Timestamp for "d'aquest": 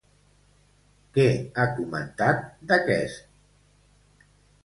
2.71-4.27